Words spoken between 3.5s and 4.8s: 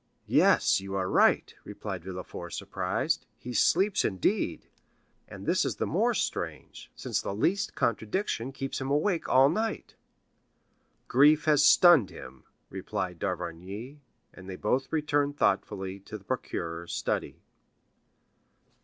sleeps, indeed!